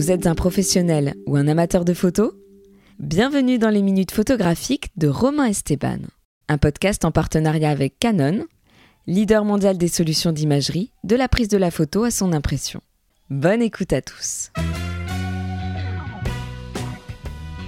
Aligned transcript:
Vous 0.00 0.10
êtes 0.10 0.26
un 0.26 0.34
professionnel 0.34 1.14
ou 1.26 1.36
un 1.36 1.46
amateur 1.46 1.84
de 1.84 1.92
photos 1.92 2.32
Bienvenue 2.98 3.58
dans 3.58 3.68
les 3.68 3.82
minutes 3.82 4.12
photographiques 4.12 4.88
de 4.96 5.08
Romain 5.08 5.44
Esteban, 5.44 5.98
un 6.48 6.56
podcast 6.56 7.04
en 7.04 7.10
partenariat 7.10 7.68
avec 7.68 7.98
Canon, 7.98 8.46
leader 9.06 9.44
mondial 9.44 9.76
des 9.76 9.88
solutions 9.88 10.32
d'imagerie, 10.32 10.90
de 11.04 11.16
la 11.16 11.28
prise 11.28 11.48
de 11.48 11.58
la 11.58 11.70
photo 11.70 12.04
à 12.04 12.10
son 12.10 12.32
impression. 12.32 12.80
Bonne 13.28 13.60
écoute 13.60 13.92
à 13.92 14.00
tous. 14.00 14.52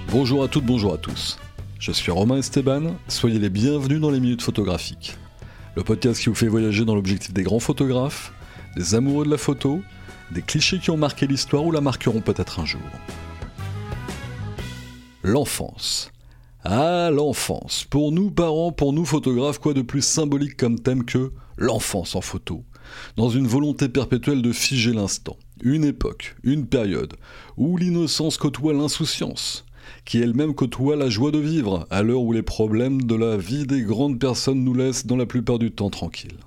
Bonjour 0.09 0.43
à 0.43 0.47
toutes, 0.47 0.65
bonjour 0.65 0.95
à 0.95 0.97
tous. 0.97 1.37
Je 1.77 1.91
suis 1.91 2.11
Romain 2.11 2.37
Esteban, 2.37 2.95
soyez 3.09 3.37
les 3.37 3.51
bienvenus 3.51 4.01
dans 4.01 4.09
les 4.09 4.19
minutes 4.19 4.41
photographiques. 4.41 5.17
Le 5.75 5.83
podcast 5.83 6.19
qui 6.19 6.29
vous 6.29 6.35
fait 6.35 6.47
voyager 6.47 6.83
dans 6.83 6.95
l'objectif 6.95 7.31
des 7.31 7.43
grands 7.43 7.59
photographes, 7.59 8.33
des 8.75 8.95
amoureux 8.95 9.23
de 9.23 9.29
la 9.29 9.37
photo, 9.37 9.83
des 10.31 10.41
clichés 10.41 10.79
qui 10.79 10.91
ont 10.91 10.97
marqué 10.97 11.27
l'histoire 11.27 11.65
ou 11.65 11.71
la 11.71 11.81
marqueront 11.81 12.21
peut-être 12.21 12.59
un 12.59 12.65
jour. 12.65 12.81
L'enfance. 15.23 16.11
Ah, 16.63 17.09
l'enfance. 17.11 17.85
Pour 17.89 18.11
nous 18.11 18.31
parents, 18.31 18.71
pour 18.71 18.93
nous 18.93 19.05
photographes, 19.05 19.59
quoi 19.59 19.73
de 19.73 19.81
plus 19.81 20.01
symbolique 20.01 20.57
comme 20.57 20.79
thème 20.79 21.03
que 21.03 21.31
l'enfance 21.57 22.15
en 22.15 22.21
photo? 22.21 22.63
Dans 23.17 23.29
une 23.29 23.47
volonté 23.47 23.89
perpétuelle 23.89 24.41
de 24.41 24.51
figer 24.51 24.93
l'instant. 24.93 25.37
Une 25.61 25.85
époque, 25.85 26.35
une 26.43 26.65
période, 26.65 27.13
où 27.57 27.77
l'innocence 27.77 28.37
côtoie 28.37 28.73
l'insouciance, 28.73 29.65
qui 30.05 30.19
elle-même 30.19 30.53
côtoie 30.53 30.95
la 30.95 31.09
joie 31.09 31.31
de 31.31 31.39
vivre, 31.39 31.87
à 31.89 32.03
l'heure 32.03 32.21
où 32.21 32.33
les 32.33 32.43
problèmes 32.43 33.01
de 33.03 33.15
la 33.15 33.37
vie 33.37 33.65
des 33.65 33.81
grandes 33.81 34.19
personnes 34.19 34.63
nous 34.63 34.73
laissent 34.73 35.05
dans 35.05 35.17
la 35.17 35.25
plupart 35.25 35.59
du 35.59 35.71
temps 35.71 35.89
tranquilles. 35.89 36.39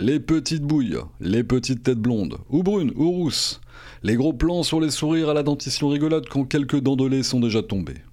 Les 0.00 0.20
petites 0.20 0.62
bouilles, 0.62 0.96
les 1.18 1.42
petites 1.42 1.82
têtes 1.82 1.98
blondes, 1.98 2.38
ou 2.50 2.62
brunes, 2.62 2.92
ou 2.94 3.10
rousses, 3.10 3.60
les 4.04 4.14
gros 4.14 4.32
plans 4.32 4.62
sur 4.62 4.80
les 4.80 4.92
sourires 4.92 5.30
à 5.30 5.34
la 5.34 5.42
dentition 5.42 5.88
rigolote 5.88 6.28
quand 6.28 6.44
quelques 6.44 6.78
dents 6.78 6.94
de 6.94 7.04
lait 7.04 7.24
sont 7.24 7.40
déjà 7.40 7.64
tombées. 7.64 8.04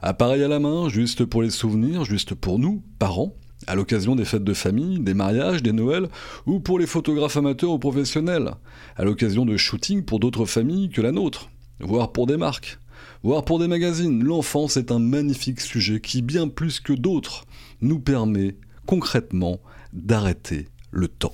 Appareil 0.00 0.44
à 0.44 0.48
la 0.48 0.60
main, 0.60 0.88
juste 0.88 1.24
pour 1.24 1.42
les 1.42 1.50
souvenirs, 1.50 2.04
juste 2.04 2.36
pour 2.36 2.60
nous, 2.60 2.80
parents, 3.00 3.34
à 3.66 3.74
l'occasion 3.74 4.14
des 4.14 4.24
fêtes 4.24 4.44
de 4.44 4.54
famille, 4.54 5.00
des 5.00 5.14
mariages, 5.14 5.64
des 5.64 5.72
Noëls, 5.72 6.08
ou 6.46 6.60
pour 6.60 6.78
les 6.78 6.86
photographes 6.86 7.36
amateurs 7.36 7.72
ou 7.72 7.80
professionnels, 7.80 8.52
à 8.94 9.02
l'occasion 9.02 9.44
de 9.44 9.56
shootings 9.56 10.04
pour 10.04 10.20
d'autres 10.20 10.46
familles 10.46 10.90
que 10.90 11.02
la 11.02 11.10
nôtre, 11.10 11.50
voire 11.80 12.12
pour 12.12 12.28
des 12.28 12.36
marques, 12.36 12.78
voire 13.24 13.44
pour 13.44 13.58
des 13.58 13.66
magazines. 13.66 14.22
L'enfance 14.22 14.76
est 14.76 14.92
un 14.92 15.00
magnifique 15.00 15.60
sujet 15.60 16.00
qui, 16.00 16.22
bien 16.22 16.46
plus 16.46 16.78
que 16.78 16.92
d'autres, 16.92 17.46
nous 17.80 17.98
permet 17.98 18.54
concrètement 18.86 19.58
d'arrêter 19.92 20.68
le 20.96 21.08
temps. 21.08 21.32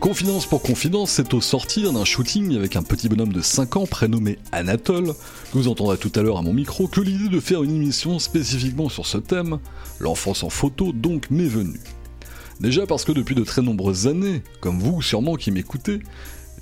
Confidence 0.00 0.46
pour 0.46 0.62
confidence, 0.62 1.10
c'est 1.10 1.34
au 1.34 1.40
sortir 1.40 1.92
d'un 1.92 2.04
shooting 2.04 2.56
avec 2.56 2.74
un 2.74 2.82
petit 2.82 3.08
bonhomme 3.08 3.32
de 3.32 3.42
5 3.42 3.76
ans 3.76 3.86
prénommé 3.86 4.38
Anatole, 4.50 5.12
vous 5.52 5.68
entendrez 5.68 5.98
tout 5.98 6.10
à 6.16 6.22
l'heure 6.22 6.38
à 6.38 6.42
mon 6.42 6.54
micro, 6.54 6.88
que 6.88 7.00
l'idée 7.00 7.28
de 7.28 7.38
faire 7.38 7.62
une 7.62 7.76
émission 7.76 8.18
spécifiquement 8.18 8.88
sur 8.88 9.06
ce 9.06 9.18
thème, 9.18 9.58
l'enfance 10.00 10.42
en 10.42 10.50
photo 10.50 10.92
donc 10.92 11.30
m'est 11.30 11.44
venue. 11.44 11.80
Déjà 12.60 12.86
parce 12.86 13.04
que 13.04 13.12
depuis 13.12 13.34
de 13.34 13.44
très 13.44 13.62
nombreuses 13.62 14.06
années, 14.06 14.42
comme 14.60 14.80
vous 14.80 15.00
sûrement 15.00 15.36
qui 15.36 15.50
m'écoutez, 15.50 16.00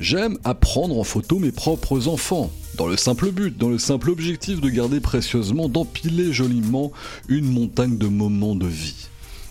J'aime 0.01 0.39
apprendre 0.45 0.97
en 0.97 1.03
photo 1.03 1.41
mes 1.41 1.51
propres 1.51 2.07
enfants, 2.07 2.53
dans 2.77 2.87
le 2.87 2.97
simple 2.97 3.33
but, 3.33 3.59
dans 3.59 3.69
le 3.69 3.79
simple 3.79 4.11
objectif 4.11 4.61
de 4.61 4.69
garder 4.69 5.01
précieusement, 5.01 5.69
d'empiler 5.69 6.33
joliment 6.33 6.93
une 7.29 7.51
montagne 7.51 7.99
de 7.99 8.07
moments 8.07 8.55
de 8.55 8.69
vie, 8.69 9.09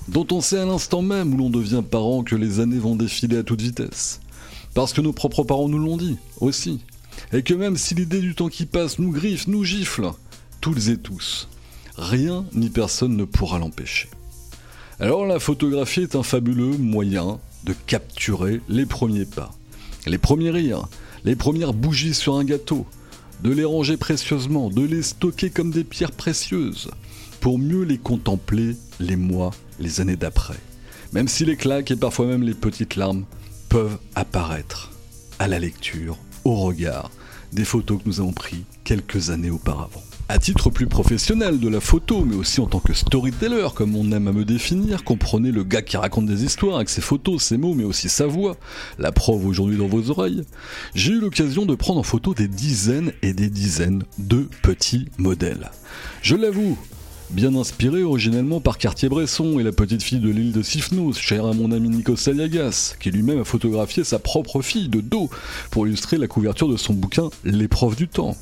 dont 0.08 0.26
on 0.32 0.40
sait 0.40 0.60
à 0.60 0.66
l'instant 0.66 1.02
même 1.02 1.34
où 1.34 1.38
l'on 1.38 1.50
devient 1.50 1.84
parent 1.90 2.24
que 2.24 2.38
les 2.38 2.62
années 2.62 2.80
vont 2.80 2.96
défiler 2.96 3.38
à 3.38 3.44
toute 3.44 3.62
vitesse. 3.62 4.22
Parce 4.74 4.94
que 4.94 5.02
nos 5.02 5.12
propres 5.12 5.44
parents 5.44 5.68
nous 5.68 5.80
l'ont 5.80 5.98
dit, 5.98 6.16
aussi. 6.40 6.80
Et 7.34 7.44
que 7.44 7.54
même 7.54 7.76
si 7.76 7.94
l'idée 7.94 8.22
du 8.22 8.34
temps 8.34 8.48
qui 8.48 8.66
passe 8.66 9.00
nous 9.00 9.12
griffe, 9.12 9.48
nous 9.48 9.66
gifle, 9.66 10.12
toutes 10.62 10.88
et 10.88 10.98
tous, 10.98 11.50
rien 11.98 12.46
ni 12.54 12.70
personne 12.70 13.18
ne 13.18 13.26
pourra 13.26 13.60
l'empêcher. 13.60 14.08
Alors 15.02 15.26
la 15.26 15.40
photographie 15.40 16.04
est 16.04 16.16
un 16.16 16.24
fabuleux 16.24 16.78
moyen 16.78 17.38
de 17.66 17.74
capturer 17.86 18.62
les 18.70 18.86
premiers 18.86 19.26
pas 19.26 19.52
les 20.08 20.18
premiers 20.18 20.52
rires, 20.52 20.88
les 21.26 21.36
premières 21.36 21.74
bougies 21.74 22.14
sur 22.14 22.36
un 22.36 22.44
gâteau, 22.44 22.86
de 23.44 23.52
les 23.52 23.66
ranger 23.66 23.98
précieusement, 23.98 24.70
de 24.70 24.84
les 24.84 25.04
stocker 25.04 25.50
comme 25.50 25.72
des 25.72 25.84
pierres 25.84 26.12
précieuses, 26.12 26.90
pour 27.40 27.60
mieux 27.60 27.84
les 27.84 27.98
contempler 27.98 28.76
les 29.00 29.16
mois, 29.16 29.52
les 29.80 30.02
années 30.02 30.16
d'après, 30.16 30.60
même 31.14 31.28
si 31.28 31.46
les 31.46 31.56
claques 31.56 31.92
et 31.92 31.96
parfois 31.96 32.26
même 32.26 32.44
les 32.44 32.54
petites 32.54 32.96
larmes 32.96 33.26
peuvent 33.70 33.98
apparaître 34.16 34.92
à 35.40 35.48
la 35.48 35.60
lecture, 35.60 36.18
au 36.44 36.56
regard 36.56 37.12
des 37.54 37.66
photos 37.66 38.00
que 38.02 38.08
nous 38.08 38.20
avons 38.20 38.34
prises 38.34 38.64
quelques 38.84 39.30
années 39.30 39.52
auparavant 39.52 40.04
à 40.30 40.40
titre 40.40 40.70
plus 40.70 40.88
professionnel 40.88 41.60
de 41.60 41.70
la 41.70 41.80
photo, 41.80 42.26
mais 42.26 42.36
aussi 42.36 42.60
en 42.60 42.66
tant 42.66 42.80
que 42.80 42.94
storyteller, 42.94 43.68
comme 43.74 43.96
on 43.96 44.12
aime 44.12 44.28
à 44.28 44.34
me 44.34 44.44
définir, 44.44 45.06
comprenez 45.06 45.52
le 45.52 45.64
gars 45.64 45.82
qui 45.82 45.96
raconte 45.96 46.26
des 46.26 46.44
histoires 46.44 46.76
avec 46.78 46.90
ses 46.90 47.02
photos, 47.02 47.42
ses 47.42 47.58
mots, 47.58 47.74
mais 47.74 47.86
aussi 47.86 48.10
sa 48.10 48.28
voix, 48.28 48.58
la 49.00 49.14
preuve 49.14 49.46
aujourd'hui 49.46 49.78
dans 49.78 49.88
vos 49.88 50.10
oreilles, 50.10 50.44
j'ai 50.96 51.14
eu 51.14 51.20
l'occasion 51.20 51.66
de 51.66 51.76
prendre 51.76 52.02
en 52.02 52.04
photo 52.04 52.34
des 52.34 52.50
dizaines 52.50 53.14
et 53.22 53.32
des 53.34 53.50
dizaines 53.50 54.04
de 54.18 54.50
petits 54.64 55.06
modèles. 55.18 55.72
Je 56.22 56.36
l'avoue, 56.36 56.78
bien 57.30 57.56
inspiré 57.56 58.04
originellement 58.04 58.60
par 58.60 58.78
Cartier-Bresson 58.78 59.60
et 59.60 59.64
la 59.64 59.72
petite 59.72 60.04
fille 60.04 60.20
de 60.20 60.30
l'île 60.30 60.52
de 60.52 60.62
Sifnos, 60.62 61.14
chère 61.14 61.46
à 61.46 61.54
mon 61.54 61.72
ami 61.72 61.88
Nikos 61.88 62.18
Saliagas, 62.18 62.96
qui 63.00 63.12
lui-même 63.12 63.40
a 63.40 63.46
photographié 63.46 64.04
sa 64.04 64.20
propre 64.20 64.62
fille 64.62 64.90
de 64.90 65.00
dos 65.00 65.30
pour 65.72 65.88
illustrer 65.88 66.18
la 66.18 66.28
couverture 66.28 66.68
de 66.68 66.78
son 66.78 66.94
bouquin 66.94 67.30
L'épreuve 67.46 67.96
du 67.96 68.10
temps, 68.10 68.36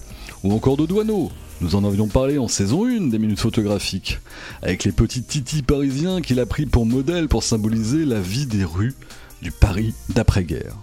ou 0.45 0.53
encore 0.53 0.77
de 0.77 0.85
Douaneau, 0.85 1.31
nous 1.59 1.73
en 1.73 1.83
avions 1.83 2.07
parlé 2.07 2.37
en 2.37 2.47
saison 2.47 2.85
1 2.85 3.07
des 3.07 3.17
minutes 3.17 3.39
photographiques, 3.39 4.19
avec 4.61 4.83
les 4.83 4.91
petits 4.91 5.23
titis 5.23 5.63
parisiens 5.63 6.21
qu'il 6.21 6.39
a 6.39 6.45
pris 6.45 6.67
pour 6.67 6.85
modèle 6.85 7.27
pour 7.27 7.41
symboliser 7.41 8.05
la 8.05 8.21
vie 8.21 8.45
des 8.45 8.63
rues 8.63 8.93
du 9.41 9.49
Paris 9.49 9.95
d'après-guerre. 10.09 10.75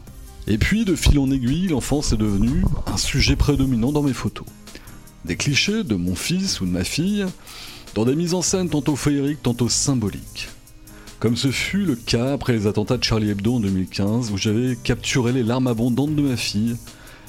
Et 0.49 0.59
puis, 0.59 0.85
de 0.85 0.97
fil 0.97 1.21
en 1.21 1.31
aiguille, 1.31 1.69
l'enfance 1.69 2.13
est 2.13 2.17
devenue 2.17 2.65
un 2.93 2.97
sujet 2.97 3.37
prédominant 3.37 3.93
dans 3.93 4.03
mes 4.03 4.13
photos. 4.13 4.47
Des 5.27 5.37
clichés 5.37 5.85
de 5.85 5.95
mon 5.95 6.17
fils 6.17 6.61
ou 6.61 6.67
de 6.67 6.73
ma 6.73 6.83
fille, 6.83 7.25
dans 7.95 8.05
des 8.05 8.17
mises 8.17 8.35
en 8.35 8.43
scène 8.43 8.69
tantôt 8.69 8.97
féeriques, 8.97 9.45
tantôt 9.45 9.69
symboliques. 9.69 10.49
Comme 11.21 11.37
ce 11.37 11.53
fut 11.53 11.85
le 11.85 11.95
cas 11.95 12.33
après 12.33 12.55
les 12.55 12.67
attentats 12.67 12.97
de 12.97 13.05
Charlie 13.05 13.31
Hebdo 13.31 13.55
en 13.55 13.61
2015, 13.61 14.33
où 14.33 14.37
j'avais 14.37 14.75
capturé 14.75 15.31
les 15.31 15.45
larmes 15.45 15.69
abondantes 15.69 16.17
de 16.17 16.23
ma 16.23 16.37
fille, 16.37 16.75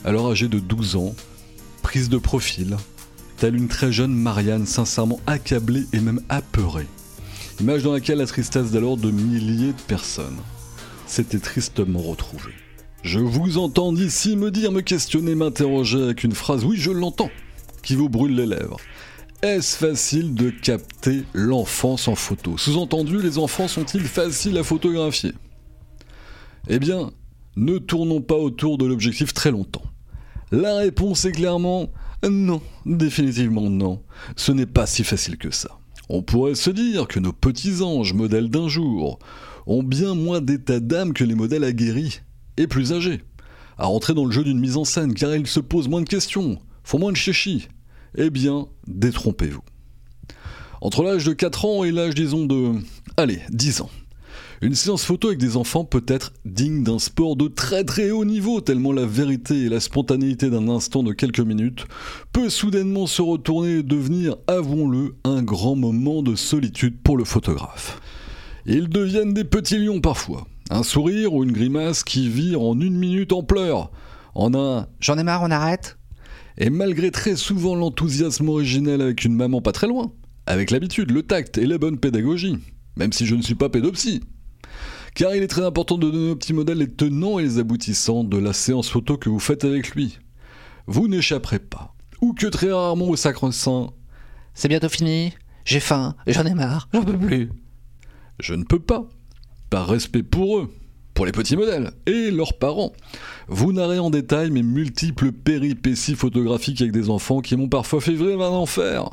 alors 0.04 0.32
âgée 0.32 0.48
de 0.48 0.58
12 0.58 0.96
ans, 0.96 1.14
prise 1.84 2.10
de 2.10 2.18
profil, 2.18 2.78
telle 3.38 3.56
une 3.56 3.68
très 3.68 3.92
jeune 3.92 4.16
Marianne 4.16 4.66
sincèrement 4.66 5.20
accablée 5.28 5.84
et 5.94 6.00
même 6.00 6.22
apeurée. 6.30 6.88
Image 7.60 7.84
dans 7.84 7.94
laquelle 7.94 8.18
la 8.18 8.26
tristesse 8.26 8.72
d'alors 8.72 8.98
de 8.98 9.12
milliers 9.12 9.74
de 9.74 9.82
personnes 9.88 10.40
s'était 11.06 11.38
tristement 11.38 12.02
retrouvée. 12.02 12.54
Je 13.04 13.20
vous 13.20 13.60
entends 13.60 13.94
d'ici 13.94 14.36
me 14.36 14.50
dire, 14.50 14.72
me 14.72 14.82
questionner, 14.82 15.36
m'interroger 15.36 16.02
avec 16.02 16.24
une 16.24 16.32
phrase, 16.32 16.66
oui 16.66 16.78
je 16.78 16.90
l'entends, 16.90 17.30
qui 17.84 17.96
vous 17.96 18.10
brûle 18.10 18.36
les 18.36 18.48
lèvres. 18.48 18.78
Est-ce 19.44 19.78
facile 19.78 20.34
de 20.34 20.50
capter 20.50 21.26
l'enfance 21.34 22.08
en 22.08 22.16
photo? 22.16 22.58
Sous-entendu, 22.58 23.22
les 23.22 23.38
enfants 23.38 23.68
sont-ils 23.68 24.06
faciles 24.06 24.58
à 24.58 24.64
photographier? 24.64 25.34
Eh 26.70 26.80
bien, 26.80 27.12
ne 27.58 27.78
tournons 27.78 28.22
pas 28.22 28.38
autour 28.38 28.78
de 28.78 28.86
l'objectif 28.86 29.34
très 29.34 29.52
longtemps. 29.52 29.84
La 30.54 30.76
réponse 30.76 31.26
est 31.26 31.32
clairement 31.32 31.90
non, 32.30 32.62
définitivement 32.86 33.72
non. 33.72 34.04
Ce 34.36 34.52
n'est 34.52 34.68
pas 34.68 34.86
si 34.86 35.04
facile 35.04 35.38
que 35.38 35.50
ça. 35.50 35.80
On 36.10 36.22
pourrait 36.22 36.54
se 36.54 36.70
dire 36.70 37.08
que 37.08 37.20
nos 37.20 37.34
petits 37.34 37.82
anges 37.82 38.14
modèles 38.14 38.52
d'un 38.52 38.68
jour 38.68 39.18
ont 39.66 39.82
bien 39.82 40.14
moins 40.14 40.42
d'état 40.42 40.80
d'âme 40.80 41.14
que 41.14 41.24
les 41.24 41.34
modèles 41.34 41.64
aguerris 41.64 42.22
et 42.58 42.68
plus 42.68 42.94
âgés, 42.94 43.24
à 43.80 43.88
rentrer 43.88 44.14
dans 44.14 44.26
le 44.26 44.32
jeu 44.32 44.44
d'une 44.44 44.60
mise 44.60 44.78
en 44.78 44.86
scène 44.86 45.16
car 45.16 45.34
ils 45.36 45.48
se 45.48 45.60
posent 45.60 45.88
moins 45.88 46.04
de 46.04 46.08
questions, 46.08 46.60
font 46.84 47.00
moins 47.00 47.12
de 47.12 47.18
chéchis. 47.18 47.68
Eh 48.16 48.30
bien, 48.30 48.68
détrompez-vous. 48.86 49.64
Entre 50.82 51.02
l'âge 51.02 51.26
de 51.26 51.34
4 51.34 51.66
ans 51.66 51.84
et 51.84 51.92
l'âge, 51.92 52.14
disons, 52.14 52.46
de... 52.46 52.74
Allez, 53.18 53.42
10 53.50 53.82
ans. 53.82 53.90
Une 54.64 54.76
séance 54.76 55.04
photo 55.04 55.28
avec 55.28 55.42
des 55.42 55.58
enfants 55.58 55.84
peut 55.84 56.06
être 56.08 56.32
digne 56.46 56.86
d'un 56.86 56.98
sport 56.98 57.36
de 57.36 57.50
très 57.50 57.84
très 57.84 58.12
haut 58.12 58.24
niveau, 58.24 58.62
tellement 58.62 58.94
la 58.94 59.06
vérité 59.06 59.64
et 59.64 59.68
la 59.68 59.82
spontanéité 59.82 60.50
d'un 60.50 60.70
instant 60.70 61.04
de 61.04 61.12
quelques 61.12 61.42
minutes 61.42 61.86
peut 62.32 62.50
soudainement 62.50 63.06
se 63.06 63.22
retourner 63.22 63.80
et 63.80 63.84
devenir, 63.84 64.38
avouons-le, 64.48 65.16
un 65.26 65.44
grand 65.44 65.76
moment 65.76 66.24
de 66.24 66.36
solitude 66.36 66.98
pour 67.04 67.18
le 67.18 67.26
photographe. 67.26 68.00
Ils 68.66 68.88
deviennent 68.88 69.34
des 69.34 69.44
petits 69.44 69.80
lions 69.80 70.00
parfois. 70.00 70.48
Un 70.70 70.84
sourire 70.84 71.34
ou 71.34 71.44
une 71.44 71.52
grimace 71.52 72.06
qui 72.06 72.30
vire 72.30 72.62
en 72.62 72.80
une 72.80 72.96
minute 72.96 73.34
en 73.34 73.44
pleurs, 73.44 73.92
en 74.34 74.54
un 74.54 74.88
J'en 75.02 75.18
ai 75.18 75.24
marre, 75.24 75.44
on 75.44 75.52
arrête 75.52 75.98
Et 76.58 76.70
malgré 76.70 77.12
très 77.12 77.36
souvent 77.36 77.76
l'enthousiasme 77.76 78.48
originel 78.48 79.02
avec 79.02 79.26
une 79.26 79.36
maman 79.36 79.62
pas 79.62 79.74
très 79.74 79.88
loin, 79.88 80.14
avec 80.46 80.72
l'habitude, 80.72 81.12
le 81.12 81.24
tact 81.24 81.58
et 81.58 81.66
la 81.66 81.78
bonne 81.78 81.98
pédagogie, 81.98 82.60
même 82.96 83.12
si 83.12 83.26
je 83.26 83.36
ne 83.36 83.42
suis 83.42 83.56
pas 83.56 83.68
pédopsie, 83.68 84.22
car 85.14 85.36
il 85.36 85.44
est 85.44 85.48
très 85.48 85.66
important 85.66 85.98
de 85.98 86.10
donner 86.10 86.32
au 86.32 86.36
petit 86.36 86.54
modèle 86.54 86.80
les 86.80 86.90
tenants 86.90 87.40
et 87.40 87.44
les 87.44 87.60
aboutissants 87.60 88.24
de 88.24 88.38
la 88.38 88.54
séance 88.54 88.90
photo 88.90 89.18
que 89.18 89.30
vous 89.30 89.40
faites 89.40 89.64
avec 89.64 89.92
lui. 89.92 90.20
Vous 90.88 91.08
n'échapperez 91.08 91.60
pas, 91.60 91.94
ou 92.22 92.34
que 92.34 92.48
très 92.48 92.72
rarement 92.72 93.08
au 93.08 93.16
sacre-saint 93.16 93.92
C'est 94.54 94.68
bientôt 94.68 94.90
fini, 94.90 95.34
j'ai 95.66 95.80
faim, 95.80 96.16
j'en 96.28 96.46
ai 96.46 96.54
marre, 96.54 96.90
j'en 96.94 97.04
peux 97.04 97.18
plus. 97.18 97.50
Je 98.40 98.54
ne 98.54 98.64
peux 98.64 98.80
pas, 98.80 99.08
par 99.70 99.88
respect 99.88 100.24
pour 100.24 100.58
eux, 100.58 100.74
pour 101.14 101.26
les 101.26 101.32
petits 101.32 101.56
modèles 101.56 101.92
et 102.06 102.32
leurs 102.32 102.58
parents. 102.58 102.94
Vous 103.48 103.72
narrez 103.72 104.00
en 104.00 104.10
détail 104.10 104.52
mes 104.52 104.64
multiples 104.64 105.32
péripéties 105.32 106.16
photographiques 106.16 106.82
avec 106.82 106.92
des 106.92 107.10
enfants 107.10 107.42
qui 107.42 107.56
m'ont 107.56 107.70
parfois 107.70 108.02
fait 108.02 108.14
vivre 108.14 108.44
un 108.44 108.50
enfer. 108.50 109.10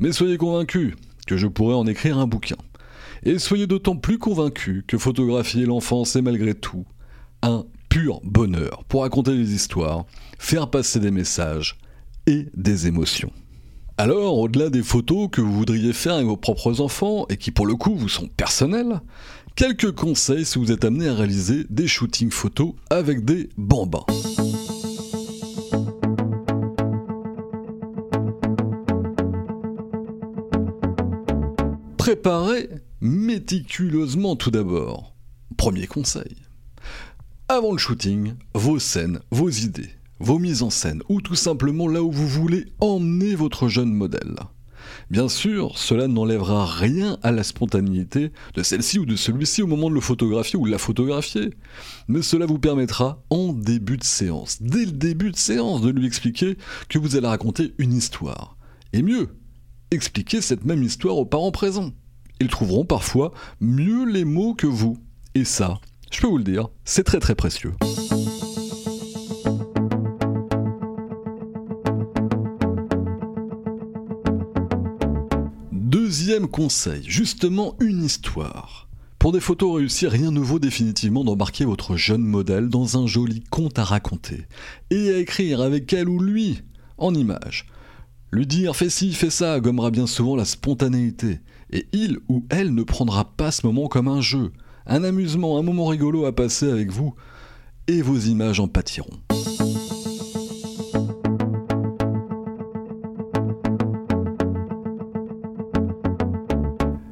Mais 0.00 0.12
soyez 0.12 0.36
convaincus 0.36 0.94
que 1.26 1.36
je 1.36 1.46
pourrais 1.46 1.74
en 1.74 1.86
écrire 1.86 2.18
un 2.18 2.26
bouquin. 2.26 2.56
Et 3.24 3.38
soyez 3.38 3.66
d'autant 3.66 3.96
plus 3.96 4.18
convaincus 4.18 4.82
que 4.86 4.96
photographier 4.96 5.66
l'enfance 5.66 6.16
est 6.16 6.22
malgré 6.22 6.54
tout 6.54 6.86
un 7.42 7.66
pur 7.88 8.20
bonheur 8.24 8.84
pour 8.88 9.02
raconter 9.02 9.36
des 9.36 9.54
histoires, 9.54 10.06
faire 10.38 10.70
passer 10.70 11.00
des 11.00 11.10
messages 11.10 11.76
et 12.26 12.46
des 12.54 12.86
émotions. 12.86 13.32
Alors, 13.98 14.38
au-delà 14.38 14.70
des 14.70 14.82
photos 14.82 15.28
que 15.30 15.42
vous 15.42 15.52
voudriez 15.52 15.92
faire 15.92 16.14
avec 16.14 16.26
vos 16.26 16.36
propres 16.38 16.80
enfants 16.80 17.26
et 17.28 17.36
qui 17.36 17.50
pour 17.50 17.66
le 17.66 17.74
coup 17.74 17.94
vous 17.94 18.08
sont 18.08 18.28
personnelles, 18.28 19.02
quelques 19.56 19.92
conseils 19.92 20.46
si 20.46 20.58
vous 20.58 20.72
êtes 20.72 20.86
amené 20.86 21.08
à 21.08 21.14
réaliser 21.14 21.66
des 21.68 21.86
shootings 21.86 22.30
photos 22.30 22.72
avec 22.88 23.26
des 23.26 23.50
bambins. 23.58 24.06
Préparez 31.98 32.70
méticuleusement 33.00 34.36
tout 34.36 34.50
d'abord. 34.50 35.14
Premier 35.56 35.86
conseil. 35.86 36.36
Avant 37.48 37.72
le 37.72 37.78
shooting, 37.78 38.34
vos 38.54 38.78
scènes, 38.78 39.20
vos 39.30 39.48
idées, 39.48 39.90
vos 40.18 40.38
mises 40.38 40.62
en 40.62 40.70
scène, 40.70 41.02
ou 41.08 41.20
tout 41.20 41.34
simplement 41.34 41.88
là 41.88 42.02
où 42.02 42.12
vous 42.12 42.28
voulez 42.28 42.66
emmener 42.78 43.34
votre 43.34 43.68
jeune 43.68 43.92
modèle. 43.92 44.36
Bien 45.10 45.28
sûr, 45.28 45.78
cela 45.78 46.08
n'enlèvera 46.08 46.66
rien 46.66 47.18
à 47.22 47.32
la 47.32 47.42
spontanéité 47.42 48.32
de 48.54 48.62
celle-ci 48.62 48.98
ou 48.98 49.06
de 49.06 49.16
celui-ci 49.16 49.62
au 49.62 49.66
moment 49.66 49.88
de 49.88 49.94
le 49.94 50.00
photographier 50.00 50.58
ou 50.58 50.66
de 50.66 50.70
la 50.70 50.78
photographier. 50.78 51.50
Mais 52.06 52.22
cela 52.22 52.46
vous 52.46 52.58
permettra, 52.58 53.22
en 53.30 53.52
début 53.52 53.96
de 53.96 54.04
séance, 54.04 54.58
dès 54.60 54.84
le 54.84 54.92
début 54.92 55.30
de 55.30 55.36
séance, 55.36 55.80
de 55.80 55.90
lui 55.90 56.06
expliquer 56.06 56.56
que 56.88 56.98
vous 56.98 57.16
allez 57.16 57.26
raconter 57.26 57.74
une 57.78 57.94
histoire. 57.94 58.56
Et 58.92 59.02
mieux, 59.02 59.28
expliquer 59.90 60.40
cette 60.40 60.64
même 60.64 60.82
histoire 60.82 61.16
aux 61.16 61.26
parents 61.26 61.52
présents. 61.52 61.92
Ils 62.42 62.48
trouveront 62.48 62.86
parfois 62.86 63.32
mieux 63.60 64.10
les 64.10 64.24
mots 64.24 64.54
que 64.54 64.66
vous. 64.66 64.96
Et 65.34 65.44
ça, 65.44 65.78
je 66.10 66.22
peux 66.22 66.26
vous 66.26 66.38
le 66.38 66.44
dire, 66.44 66.68
c'est 66.86 67.04
très 67.04 67.20
très 67.20 67.34
précieux. 67.34 67.74
Deuxième 75.70 76.48
conseil, 76.48 77.02
justement 77.06 77.76
une 77.78 78.02
histoire. 78.02 78.88
Pour 79.18 79.32
des 79.32 79.40
photos 79.40 79.76
réussies, 79.76 80.06
rien 80.06 80.30
ne 80.30 80.40
vaut 80.40 80.58
définitivement 80.58 81.24
d'embarquer 81.24 81.66
votre 81.66 81.96
jeune 81.96 82.22
modèle 82.22 82.70
dans 82.70 82.96
un 82.96 83.06
joli 83.06 83.44
conte 83.50 83.78
à 83.78 83.84
raconter 83.84 84.46
et 84.90 85.12
à 85.12 85.18
écrire 85.18 85.60
avec 85.60 85.92
elle 85.92 86.08
ou 86.08 86.18
lui 86.18 86.62
en 86.96 87.14
images. 87.14 87.66
Lui 88.32 88.46
dire 88.46 88.76
fais 88.76 88.88
ci, 88.88 89.12
fais 89.12 89.28
ça 89.28 89.60
gommera 89.60 89.90
bien 89.90 90.06
souvent 90.06 90.36
la 90.36 90.44
spontanéité, 90.46 91.40
et 91.72 91.86
il 91.92 92.18
ou 92.28 92.44
elle 92.50 92.74
ne 92.74 92.82
prendra 92.82 93.24
pas 93.24 93.50
ce 93.50 93.66
moment 93.66 93.88
comme 93.88 94.08
un 94.08 94.20
jeu, 94.20 94.52
un 94.86 95.04
amusement, 95.04 95.58
un 95.58 95.62
moment 95.62 95.86
rigolo 95.86 96.24
à 96.24 96.34
passer 96.34 96.70
avec 96.70 96.90
vous, 96.90 97.14
et 97.86 98.02
vos 98.02 98.18
images 98.18 98.60
en 98.60 98.68
pâtiront. 98.68 99.18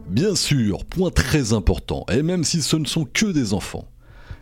Bien 0.08 0.34
sûr, 0.34 0.84
point 0.84 1.10
très 1.10 1.52
important, 1.52 2.04
et 2.10 2.22
même 2.22 2.42
si 2.42 2.62
ce 2.62 2.76
ne 2.76 2.86
sont 2.86 3.04
que 3.04 3.26
des 3.26 3.54
enfants, 3.54 3.86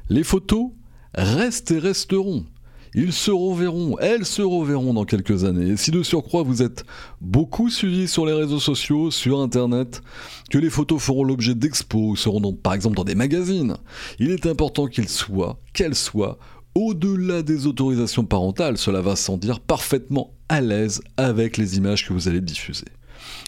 les 0.09 0.25
photos 0.25 0.71
restent 1.15 1.71
et 1.71 1.79
resteront. 1.79 2.47
Ils 2.95 3.13
se 3.13 3.31
reverront, 3.31 3.99
elles 3.99 4.25
se 4.25 4.43
reverront 4.43 4.95
dans 4.95 5.05
quelques 5.05 5.45
années. 5.45 5.71
Et 5.71 5.77
si 5.77 5.91
de 5.91 6.03
surcroît 6.03 6.43
vous 6.43 6.63
êtes 6.63 6.85
beaucoup 7.21 7.69
suivis 7.71 8.09
sur 8.09 8.27
les 8.27 8.33
réseaux 8.33 8.61
sociaux, 8.61 9.11
sur 9.11 9.41
Internet, 9.41 10.03
que 10.51 10.59
les 10.59 10.71
photos 10.71 11.03
feront 11.03 11.25
l'objet 11.25 11.55
d'expos, 11.55 12.19
seront 12.19 12.53
par 12.53 12.75
exemple 12.75 12.97
dans 12.97 13.05
des 13.05 13.15
magazines, 13.15 13.77
il 14.19 14.31
est 14.31 14.47
important 14.47 14.87
qu'ils 14.87 15.09
soient, 15.09 15.59
qu'elles 15.73 15.95
soient, 15.95 16.39
au-delà 16.75 17.43
des 17.43 17.67
autorisations 17.67 18.25
parentales, 18.25 18.77
cela 18.77 19.01
va 19.01 19.17
sans 19.17 19.39
dire 19.39 19.61
parfaitement 19.61 20.35
à 20.49 20.61
l'aise 20.61 21.01
avec 21.17 21.57
les 21.57 21.79
images 21.79 22.07
que 22.07 22.13
vous 22.13 22.29
allez 22.29 22.43
diffuser. 22.43 22.85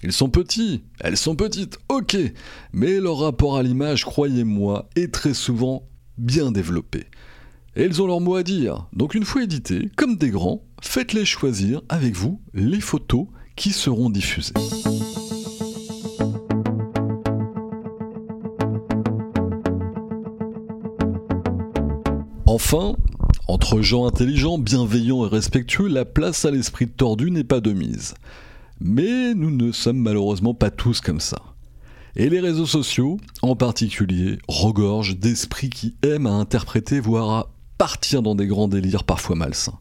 Ils 0.03 0.13
sont 0.13 0.31
petits, 0.31 0.83
elles 1.01 1.17
sont 1.17 1.37
petites, 1.37 1.79
ok, 1.89 2.17
mais 2.73 3.01
leur 3.01 3.19
rapport 3.19 3.57
à 3.57 3.63
l'image, 3.63 4.05
croyez-moi, 4.05 4.89
est 4.97 5.13
très 5.13 5.35
souvent 5.35 5.89
bien 6.17 6.51
développé. 6.51 7.07
Et 7.79 7.83
elles 7.83 8.03
ont 8.03 8.09
leur 8.09 8.21
mot 8.21 8.35
à 8.35 8.43
dire. 8.43 8.89
Donc 8.93 9.15
une 9.15 9.25
fois 9.25 9.45
éditées, 9.45 9.89
comme 9.95 10.17
des 10.17 10.31
grands, 10.31 10.65
faites-les 10.83 11.25
choisir 11.25 11.81
avec 11.89 12.17
vous 12.17 12.41
les 12.53 12.81
photos 12.81 13.27
qui 13.55 13.71
seront 13.71 14.11
diffusées. 14.11 14.53
Enfin, 22.47 22.97
entre 23.47 23.81
gens 23.81 24.09
intelligents, 24.09 24.59
bienveillants 24.59 25.25
et 25.25 25.29
respectueux, 25.29 25.87
la 25.87 26.05
place 26.05 26.45
à 26.45 26.51
l'esprit 26.51 26.89
tordu 26.89 27.31
n'est 27.31 27.45
pas 27.45 27.61
de 27.61 27.73
mise. 27.73 28.15
Mais 28.81 29.35
nous 29.35 29.53
ne 29.53 29.71
sommes 29.71 29.99
malheureusement 29.99 30.53
pas 30.53 30.73
tous 30.73 31.01
comme 31.01 31.21
ça. 31.21 31.41
Et 32.17 32.29
les 32.29 32.41
réseaux 32.41 32.67
sociaux, 32.67 33.19
en 33.43 33.55
particulier, 33.55 34.39
regorgent 34.49 35.17
d'esprits 35.17 35.71
qui 35.71 35.95
aiment 36.03 36.27
à 36.27 36.33
interpréter, 36.33 36.99
voire 36.99 37.31
à 37.31 37.51
partir 37.79 38.23
dans 38.23 38.35
des 38.35 38.47
grands 38.47 38.69
délires 38.69 39.05
parfois 39.05 39.37
malsains. 39.37 39.79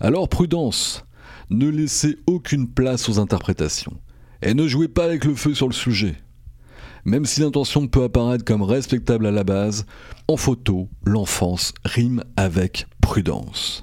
Alors 0.00 0.28
prudence, 0.28 1.04
ne 1.50 1.68
laissez 1.68 2.18
aucune 2.26 2.68
place 2.68 3.08
aux 3.08 3.18
interprétations, 3.18 3.96
et 4.42 4.54
ne 4.54 4.66
jouez 4.66 4.88
pas 4.88 5.04
avec 5.04 5.24
le 5.24 5.34
feu 5.34 5.54
sur 5.54 5.68
le 5.68 5.74
sujet. 5.74 6.16
Même 7.04 7.24
si 7.24 7.40
l'intention 7.40 7.86
peut 7.86 8.04
apparaître 8.04 8.44
comme 8.44 8.62
respectable 8.62 9.26
à 9.26 9.30
la 9.30 9.44
base, 9.44 9.86
en 10.28 10.36
photo, 10.36 10.88
l'enfance 11.04 11.72
rime 11.84 12.24
avec 12.36 12.86
prudence. 13.00 13.80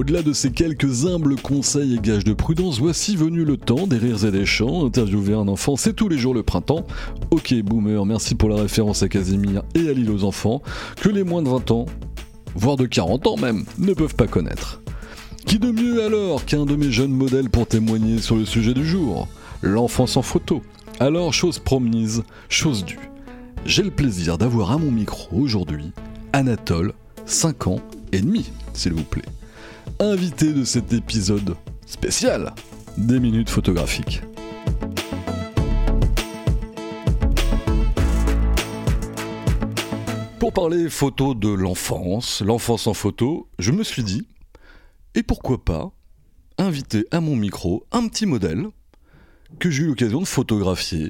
Au-delà 0.00 0.22
de 0.22 0.32
ces 0.32 0.50
quelques 0.50 1.04
humbles 1.04 1.36
conseils 1.36 1.96
et 1.96 1.98
gages 1.98 2.24
de 2.24 2.32
prudence, 2.32 2.78
voici 2.78 3.16
venu 3.16 3.44
le 3.44 3.58
temps 3.58 3.86
des 3.86 3.98
rires 3.98 4.24
et 4.24 4.30
des 4.30 4.46
chants. 4.46 4.86
Interviewer 4.86 5.34
un 5.34 5.46
enfant, 5.46 5.76
c'est 5.76 5.92
tous 5.92 6.08
les 6.08 6.16
jours 6.16 6.32
le 6.32 6.42
printemps. 6.42 6.86
Ok, 7.30 7.52
boomer, 7.62 8.06
merci 8.06 8.34
pour 8.34 8.48
la 8.48 8.62
référence 8.62 9.02
à 9.02 9.10
Casimir 9.10 9.62
et 9.74 9.90
à 9.90 9.92
l'île 9.92 10.10
aux 10.10 10.24
enfants, 10.24 10.62
que 11.02 11.10
les 11.10 11.22
moins 11.22 11.42
de 11.42 11.50
20 11.50 11.70
ans, 11.72 11.84
voire 12.54 12.78
de 12.78 12.86
40 12.86 13.26
ans 13.26 13.36
même, 13.36 13.66
ne 13.76 13.92
peuvent 13.92 14.14
pas 14.14 14.26
connaître. 14.26 14.80
Qui 15.44 15.58
de 15.58 15.70
mieux 15.70 16.02
alors 16.02 16.46
qu'un 16.46 16.64
de 16.64 16.76
mes 16.76 16.90
jeunes 16.90 17.12
modèles 17.12 17.50
pour 17.50 17.66
témoigner 17.66 18.22
sur 18.22 18.36
le 18.36 18.46
sujet 18.46 18.72
du 18.72 18.86
jour? 18.86 19.28
L'enfance 19.60 20.16
en 20.16 20.22
photo. 20.22 20.62
Alors, 20.98 21.34
chose 21.34 21.58
promise, 21.58 22.22
chose 22.48 22.86
due. 22.86 23.10
J'ai 23.66 23.82
le 23.82 23.90
plaisir 23.90 24.38
d'avoir 24.38 24.72
à 24.72 24.78
mon 24.78 24.90
micro 24.90 25.36
aujourd'hui 25.36 25.92
Anatole, 26.32 26.94
5 27.26 27.66
ans 27.66 27.80
et 28.12 28.20
demi, 28.20 28.50
s'il 28.72 28.94
vous 28.94 29.04
plaît 29.04 29.24
invité 29.98 30.52
de 30.52 30.64
cet 30.64 30.92
épisode 30.92 31.56
spécial 31.86 32.54
des 32.96 33.18
minutes 33.18 33.50
photographiques. 33.50 34.22
Pour 40.38 40.52
parler 40.52 40.88
photo 40.88 41.34
de 41.34 41.48
l'enfance, 41.48 42.42
l'enfance 42.42 42.86
en 42.86 42.94
photo, 42.94 43.48
je 43.58 43.72
me 43.72 43.82
suis 43.82 44.02
dit, 44.02 44.26
et 45.14 45.22
pourquoi 45.22 45.64
pas 45.64 45.92
inviter 46.58 47.06
à 47.10 47.20
mon 47.20 47.36
micro 47.36 47.86
un 47.92 48.06
petit 48.08 48.26
modèle 48.26 48.66
que 49.58 49.70
j'ai 49.70 49.82
eu 49.82 49.86
l'occasion 49.86 50.20
de 50.20 50.26
photographier 50.26 51.08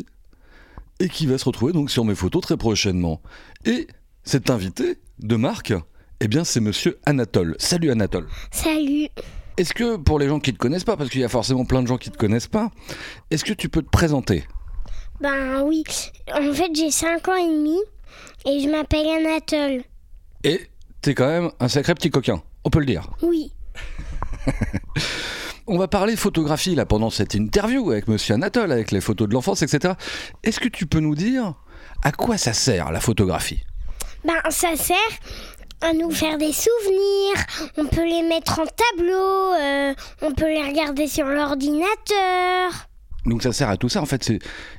et 0.98 1.08
qui 1.08 1.26
va 1.26 1.38
se 1.38 1.44
retrouver 1.44 1.72
donc 1.72 1.90
sur 1.90 2.04
mes 2.04 2.14
photos 2.14 2.42
très 2.42 2.56
prochainement. 2.56 3.20
Et 3.64 3.86
cet 4.22 4.50
invité 4.50 4.98
de 5.18 5.36
marque, 5.36 5.74
eh 6.20 6.28
bien, 6.28 6.44
c'est 6.44 6.60
monsieur 6.60 6.98
Anatole. 7.06 7.56
Salut 7.58 7.90
Anatole. 7.90 8.26
Salut. 8.50 9.08
Est-ce 9.56 9.74
que 9.74 9.96
pour 9.96 10.18
les 10.18 10.28
gens 10.28 10.38
qui 10.38 10.50
ne 10.50 10.56
te 10.56 10.60
connaissent 10.60 10.84
pas, 10.84 10.96
parce 10.96 11.10
qu'il 11.10 11.20
y 11.20 11.24
a 11.24 11.28
forcément 11.28 11.64
plein 11.64 11.82
de 11.82 11.86
gens 11.86 11.98
qui 11.98 12.10
ne 12.10 12.14
te 12.14 12.18
connaissent 12.18 12.46
pas, 12.46 12.70
est-ce 13.30 13.44
que 13.44 13.52
tu 13.52 13.68
peux 13.68 13.82
te 13.82 13.88
présenter? 13.88 14.44
Ben 15.20 15.62
oui. 15.62 15.84
En 16.32 16.52
fait, 16.52 16.70
j'ai 16.74 16.90
5 16.90 17.28
ans 17.28 17.36
et 17.36 17.48
demi 17.48 17.78
et 18.46 18.60
je 18.60 18.68
m'appelle 18.68 19.06
Anatole. 19.06 19.84
Et 20.44 20.68
t'es 21.02 21.14
quand 21.14 21.26
même 21.26 21.50
un 21.58 21.68
sacré 21.68 21.94
petit 21.94 22.10
coquin, 22.10 22.42
on 22.64 22.70
peut 22.70 22.80
le 22.80 22.86
dire. 22.86 23.10
Oui. 23.22 23.52
On 25.66 25.78
va 25.78 25.86
parler 25.86 26.16
photographie 26.16 26.74
là 26.74 26.84
pendant 26.84 27.10
cette 27.10 27.34
interview 27.34 27.92
avec 27.92 28.08
Monsieur 28.08 28.34
Anatole, 28.34 28.72
avec 28.72 28.90
les 28.90 29.00
photos 29.00 29.28
de 29.28 29.34
l'enfance, 29.34 29.62
etc. 29.62 29.94
Est-ce 30.42 30.58
que 30.58 30.68
tu 30.68 30.86
peux 30.86 30.98
nous 30.98 31.14
dire 31.14 31.54
à 32.02 32.10
quoi 32.10 32.38
ça 32.38 32.52
sert 32.52 32.90
la 32.90 32.98
photographie? 32.98 33.62
Ben, 34.24 34.34
ça 34.50 34.74
sert 34.74 34.96
à 35.80 35.92
nous 35.92 36.10
faire 36.10 36.38
des 36.38 36.52
souvenirs. 36.52 37.44
On 37.76 37.86
peut 37.86 38.04
les 38.04 38.22
mettre 38.22 38.58
en 38.60 38.64
tableau. 38.66 39.54
euh, 39.58 39.94
on 40.22 40.32
peut 40.32 40.48
les 40.48 40.62
regarder 40.62 41.06
sur 41.06 41.26
l'ordinateur. 41.26 42.72
Donc 43.26 43.42
ça 43.42 43.52
sert 43.52 43.68
à 43.68 43.76
tout 43.76 43.88
ça 43.88 44.00
en 44.02 44.06
fait. 44.06 44.22
C'est 44.24 44.38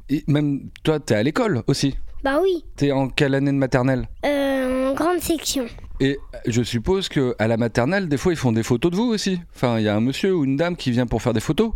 et 0.09 0.23
même 0.27 0.69
toi, 0.83 0.99
t'es 0.99 1.15
à 1.15 1.23
l'école 1.23 1.63
aussi. 1.67 1.95
Bah 2.23 2.39
oui, 2.41 2.63
T'es 2.75 2.91
en 2.91 3.09
quelle 3.09 3.33
année 3.33 3.51
de 3.51 3.57
maternelle? 3.57 4.07
Euh, 4.25 4.91
en 4.91 4.93
grande 4.93 5.19
section. 5.21 5.65
Et 5.99 6.19
je 6.45 6.61
suppose 6.61 7.09
que 7.09 7.35
à 7.39 7.47
la 7.47 7.57
maternelle, 7.57 8.07
des 8.09 8.17
fois, 8.17 8.31
ils 8.33 8.37
font 8.37 8.51
des 8.51 8.61
photos 8.63 8.91
de 8.91 8.95
vous 8.95 9.05
aussi. 9.11 9.39
Enfin, 9.55 9.79
il 9.79 9.85
y 9.85 9.89
a 9.89 9.95
un 9.95 10.01
monsieur 10.01 10.35
ou 10.35 10.43
une 10.45 10.55
dame 10.55 10.75
qui 10.75 10.91
vient 10.91 11.07
pour 11.07 11.21
faire 11.21 11.33
des 11.33 11.39
photos. 11.39 11.71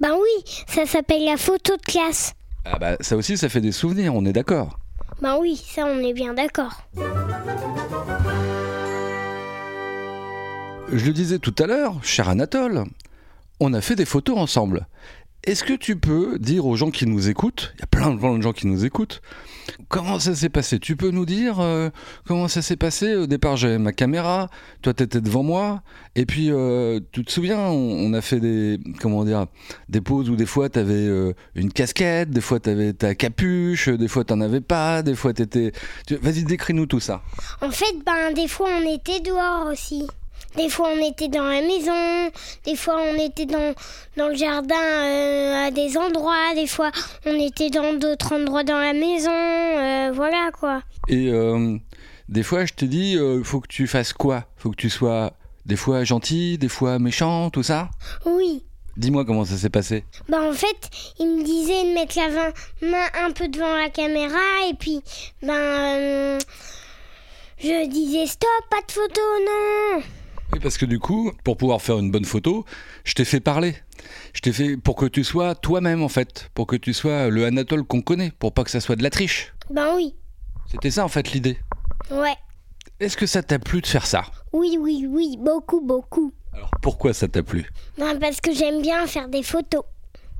Ben 0.00 0.12
oui, 0.14 0.64
ça 0.66 0.84
s'appelle 0.86 1.24
la 1.24 1.36
photo 1.36 1.74
de 1.76 1.82
classe. 1.82 2.32
Ah 2.66 2.78
bah 2.78 2.96
ça 3.00 3.16
aussi, 3.16 3.38
ça 3.38 3.48
fait 3.48 3.60
des 3.62 3.72
souvenirs. 3.72 4.14
On 4.14 4.24
est 4.26 4.32
d'accord. 4.32 4.78
Ben 5.20 5.36
oui, 5.40 5.56
ça 5.56 5.84
on 5.84 5.98
est 5.98 6.12
bien 6.12 6.34
d'accord. 6.34 6.82
Je 10.90 11.06
le 11.06 11.12
disais 11.12 11.38
tout 11.38 11.54
à 11.58 11.66
l'heure, 11.66 12.02
cher 12.02 12.28
Anatole, 12.28 12.84
on 13.60 13.74
a 13.74 13.80
fait 13.80 13.96
des 13.96 14.04
photos 14.04 14.38
ensemble. 14.38 14.86
Est-ce 15.44 15.64
que 15.64 15.72
tu 15.72 15.96
peux 15.96 16.38
dire 16.38 16.66
aux 16.66 16.76
gens 16.76 16.90
qui 16.90 17.06
nous 17.06 17.28
écoutent, 17.28 17.72
il 17.76 17.80
y 17.80 17.82
a 17.82 17.86
plein 17.86 18.12
de 18.14 18.42
gens 18.42 18.52
qui 18.52 18.66
nous 18.66 18.84
écoutent, 18.84 19.22
comment 19.88 20.18
ça 20.18 20.34
s'est 20.34 20.48
passé? 20.48 20.78
Tu 20.78 20.96
peux 20.96 21.10
nous 21.10 21.24
dire 21.24 21.60
euh, 21.60 21.90
comment 22.26 22.48
ça 22.48 22.60
s'est 22.60 22.76
passé? 22.76 23.14
Au 23.14 23.26
départ, 23.26 23.56
j'avais 23.56 23.78
ma 23.78 23.92
caméra, 23.92 24.50
toi 24.82 24.92
t'étais 24.92 25.20
devant 25.20 25.42
moi, 25.42 25.82
et 26.16 26.26
puis 26.26 26.50
euh, 26.50 27.00
tu 27.12 27.24
te 27.24 27.30
souviens, 27.30 27.58
on, 27.58 28.12
a 28.12 28.20
fait 28.20 28.40
des 28.40 28.80
comment 29.00 29.24
dire 29.24 29.46
des 29.88 30.00
pauses 30.00 30.28
où 30.28 30.36
des 30.36 30.44
fois 30.44 30.68
t'avais 30.68 30.94
euh, 30.94 31.32
une 31.54 31.72
casquette, 31.72 32.30
des 32.30 32.40
fois 32.40 32.60
t'avais 32.60 32.92
ta 32.92 33.14
capuche, 33.14 33.88
des 33.88 34.08
fois 34.08 34.24
t'en 34.24 34.40
avais 34.40 34.60
pas, 34.60 35.02
des 35.02 35.14
fois 35.14 35.32
t'étais. 35.32 35.72
Vas-y, 36.20 36.42
décris-nous 36.42 36.86
tout 36.86 37.00
ça. 37.00 37.22
En 37.62 37.70
fait, 37.70 37.96
ben 38.04 38.34
des 38.34 38.48
fois 38.48 38.68
on 38.82 38.94
était 38.94 39.20
dehors 39.20 39.68
aussi. 39.72 40.06
Des 40.56 40.68
fois 40.68 40.88
on 40.92 41.08
était 41.08 41.28
dans 41.28 41.44
la 41.44 41.60
maison, 41.60 42.32
des 42.64 42.74
fois 42.74 42.96
on 43.00 43.14
était 43.14 43.46
dans, 43.46 43.74
dans 44.16 44.28
le 44.28 44.34
jardin 44.34 44.74
euh, 44.74 45.66
à 45.66 45.70
des 45.70 45.96
endroits, 45.96 46.54
des 46.54 46.66
fois 46.66 46.90
on 47.26 47.34
était 47.34 47.70
dans 47.70 47.94
d'autres 47.94 48.34
endroits 48.34 48.64
dans 48.64 48.78
la 48.78 48.92
maison, 48.92 49.30
euh, 49.30 50.10
voilà 50.12 50.50
quoi. 50.58 50.82
Et 51.06 51.28
euh, 51.28 51.76
des 52.28 52.42
fois, 52.42 52.64
je 52.64 52.74
te 52.74 52.84
dis, 52.84 53.12
il 53.12 53.44
faut 53.44 53.60
que 53.60 53.68
tu 53.68 53.86
fasses 53.86 54.12
quoi? 54.12 54.44
Faut 54.56 54.70
que 54.70 54.76
tu 54.76 54.90
sois 54.90 55.32
des 55.64 55.76
fois 55.76 56.04
gentil, 56.04 56.58
des 56.58 56.68
fois 56.68 56.98
méchant, 56.98 57.50
tout 57.50 57.62
ça? 57.62 57.90
Oui. 58.26 58.64
Dis-moi 58.96 59.24
comment 59.24 59.44
ça 59.44 59.56
s'est 59.56 59.70
passé. 59.70 60.04
Ben 60.28 60.50
en 60.50 60.52
fait, 60.52 60.90
il 61.20 61.26
me 61.26 61.44
disait 61.44 61.84
de 61.84 61.94
mettre 61.94 62.18
la 62.18 62.52
main 62.88 63.06
un 63.22 63.30
peu 63.30 63.46
devant 63.46 63.76
la 63.76 63.90
caméra 63.90 64.38
et 64.68 64.74
puis 64.74 65.00
ben 65.40 66.38
je 67.60 67.88
disais 67.88 68.26
stop, 68.26 68.48
pas 68.70 68.80
de 68.86 68.92
photo, 68.92 69.20
non. 69.46 70.02
Oui, 70.52 70.60
parce 70.60 70.78
que 70.78 70.86
du 70.86 70.98
coup, 70.98 71.32
pour 71.44 71.56
pouvoir 71.56 71.82
faire 71.82 71.98
une 71.98 72.10
bonne 72.10 72.24
photo, 72.24 72.64
je 73.04 73.14
t'ai 73.14 73.24
fait 73.24 73.40
parler. 73.40 73.76
Je 74.32 74.40
t'ai 74.40 74.52
fait 74.52 74.76
pour 74.76 74.96
que 74.96 75.06
tu 75.06 75.24
sois 75.24 75.54
toi-même, 75.54 76.02
en 76.02 76.08
fait. 76.08 76.50
Pour 76.54 76.66
que 76.66 76.76
tu 76.76 76.94
sois 76.94 77.28
le 77.28 77.44
Anatole 77.44 77.84
qu'on 77.84 78.00
connaît. 78.00 78.32
Pour 78.38 78.52
pas 78.54 78.64
que 78.64 78.70
ça 78.70 78.80
soit 78.80 78.96
de 78.96 79.02
la 79.02 79.10
triche. 79.10 79.52
Ben 79.70 79.94
oui. 79.94 80.14
C'était 80.70 80.90
ça, 80.90 81.04
en 81.04 81.08
fait, 81.08 81.32
l'idée. 81.32 81.58
Ouais. 82.10 82.34
Est-ce 83.00 83.16
que 83.16 83.26
ça 83.26 83.42
t'a 83.42 83.58
plu 83.58 83.80
de 83.80 83.86
faire 83.86 84.06
ça? 84.06 84.24
Oui, 84.52 84.78
oui, 84.80 85.06
oui, 85.08 85.36
beaucoup, 85.38 85.80
beaucoup. 85.80 86.32
Alors, 86.52 86.70
pourquoi 86.82 87.12
ça 87.12 87.28
t'a 87.28 87.42
plu? 87.42 87.70
Ben 87.98 88.18
parce 88.18 88.40
que 88.40 88.52
j'aime 88.52 88.82
bien 88.82 89.06
faire 89.06 89.28
des 89.28 89.42
photos. 89.42 89.84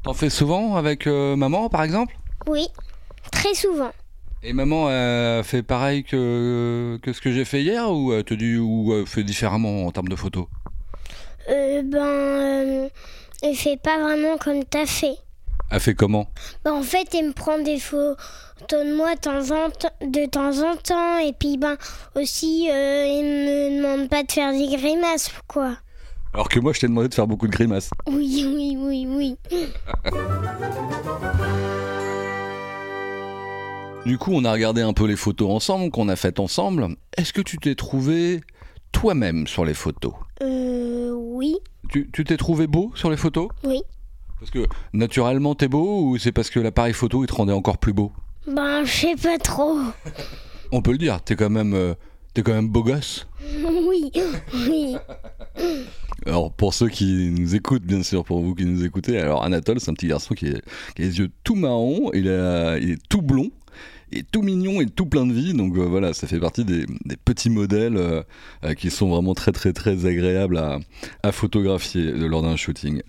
T'en 0.02 0.14
fais 0.14 0.30
souvent 0.30 0.76
avec 0.76 1.06
euh, 1.06 1.36
maman, 1.36 1.68
par 1.68 1.82
exemple? 1.82 2.16
Oui, 2.46 2.66
très 3.30 3.54
souvent. 3.54 3.92
Et 4.42 4.52
maman 4.52 4.88
a 4.88 5.42
fait 5.42 5.62
pareil 5.62 6.04
que, 6.04 6.98
que 7.02 7.12
ce 7.12 7.20
que 7.20 7.32
j'ai 7.32 7.44
fait 7.44 7.62
hier 7.62 7.90
ou 7.90 8.12
elle 8.12 8.22
te 8.22 8.34
dit 8.34 8.56
ou 8.56 8.92
euh, 8.92 9.04
fait 9.04 9.24
différemment 9.24 9.86
en 9.86 9.90
termes 9.90 10.08
de 10.08 10.14
photos? 10.14 10.46
Euh, 11.48 11.82
ben, 11.82 11.98
euh, 11.98 12.88
elle 13.42 13.56
fait 13.56 13.76
pas 13.76 13.98
vraiment 13.98 14.38
comme 14.38 14.64
t'as 14.64 14.86
fait. 14.86 15.16
Elle 15.70 15.80
fait 15.80 15.94
comment? 15.94 16.28
Ben, 16.64 16.72
en 16.72 16.82
fait, 16.82 17.12
elle 17.14 17.28
me 17.28 17.32
prend 17.32 17.58
des 17.58 17.80
photos 17.80 18.16
de 18.68 18.96
moi 18.96 19.16
de 19.16 19.20
temps 19.20 19.50
en 19.50 19.70
temps, 19.70 19.90
de 20.00 20.26
temps, 20.26 20.62
en 20.62 20.76
temps 20.76 21.18
et 21.18 21.32
puis 21.32 21.58
ben 21.58 21.76
aussi, 22.14 22.68
euh, 22.70 22.72
elle 22.72 23.24
me 23.24 23.78
demande 23.78 24.08
pas 24.08 24.22
de 24.22 24.30
faire 24.30 24.52
des 24.52 24.68
grimaces, 24.68 25.32
quoi. 25.48 25.76
Alors 26.32 26.48
que 26.48 26.60
moi 26.60 26.72
je 26.72 26.80
t'ai 26.80 26.88
demandé 26.88 27.08
de 27.08 27.14
faire 27.14 27.26
beaucoup 27.26 27.46
de 27.46 27.52
grimaces. 27.52 27.90
Oui, 28.06 28.44
oui, 28.46 28.76
oui, 28.78 29.06
oui. 29.08 29.36
Du 34.04 34.16
coup 34.16 34.32
on 34.32 34.44
a 34.44 34.52
regardé 34.52 34.80
un 34.80 34.92
peu 34.92 35.06
les 35.06 35.16
photos 35.16 35.50
ensemble 35.50 35.90
qu'on 35.90 36.08
a 36.08 36.16
faites 36.16 36.40
ensemble. 36.40 36.88
Est-ce 37.16 37.32
que 37.32 37.42
tu 37.42 37.58
t'es 37.58 37.74
trouvé 37.74 38.40
toi-même 38.92 39.46
sur 39.46 39.64
les 39.64 39.74
photos 39.74 40.14
Euh, 40.42 41.10
oui, 41.12 41.56
Tu 41.90 42.08
tu 42.12 42.24
t'es 42.24 42.36
trouvé 42.36 42.66
beau 42.66 42.90
sur 42.94 43.10
les 43.10 43.16
photos 43.16 43.48
oui. 43.64 43.82
Parce 44.38 44.50
que 44.50 44.66
naturellement 44.92 45.54
t'es 45.54 45.68
beau 45.68 46.02
ou 46.04 46.18
c'est 46.18 46.32
parce 46.32 46.48
que 46.48 46.60
l'appareil 46.60 46.92
photo 46.94 47.22
il 47.24 47.26
te 47.26 47.34
rendait 47.34 47.52
encore 47.52 47.78
plus 47.78 47.92
beau 47.92 48.12
Ben, 48.46 48.84
je 48.84 48.90
sais 48.92 49.16
pas 49.16 49.36
trop. 49.38 49.78
On 50.72 50.80
peut 50.82 50.92
le 50.92 50.98
dire, 50.98 51.20
t'es 51.22 51.34
quand 51.36 51.50
même 51.50 51.74
euh, 51.74 51.94
t'es 52.34 52.42
quand 52.42 52.52
même 52.54 52.68
beau 52.68 52.82
gosse. 52.82 53.26
Oui, 53.88 54.12
oui. 54.54 54.96
Alors 56.26 56.52
pour 56.52 56.74
ceux 56.74 56.88
qui 56.88 57.30
nous 57.30 57.54
écoutent, 57.54 57.84
bien 57.84 58.02
sûr, 58.02 58.24
pour 58.24 58.40
vous 58.40 58.54
qui 58.54 58.64
nous 58.64 58.84
écoutez, 58.84 59.18
alors 59.18 59.44
Anatole, 59.44 59.80
c'est 59.80 59.90
un 59.90 59.94
petit 59.94 60.08
garçon 60.08 60.34
qui, 60.34 60.48
a 60.48 60.58
les 60.96 61.18
yeux 61.18 61.30
tout 61.44 61.54
marrons, 61.54 62.10
il, 62.12 62.26
est 62.26 62.96
tout 63.08 63.22
blond, 63.22 63.50
et 64.12 64.22
tout 64.22 64.42
mignon 64.42 64.80
et 64.80 64.86
tout 64.86 65.06
plein 65.06 65.26
de 65.26 65.32
vie, 65.32 65.54
donc 65.54 65.76
euh, 65.76 65.82
voilà, 65.82 66.14
ça 66.14 66.26
fait 66.26 66.40
partie 66.40 66.64
des, 66.64 66.86
petits 67.24 67.50
modèles 67.50 67.96
euh, 67.96 68.22
euh, 68.64 68.74
qui 68.74 68.90
sont 68.90 69.08
vraiment 69.08 69.34
très 69.34 69.52
très 69.52 69.72
très 69.72 70.06
agréables 70.06 70.58
à, 71.22 71.32
photographier 71.32 72.12
lors 72.12 72.42
d'un 72.42 72.56
shooting. 72.56 73.02